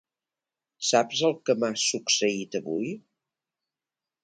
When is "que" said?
1.49-1.55